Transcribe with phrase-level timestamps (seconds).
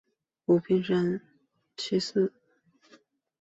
[0.47, 1.21] 武平四年
[1.77, 2.33] 去世。